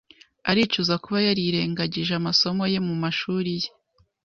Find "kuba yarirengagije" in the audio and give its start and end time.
1.03-2.13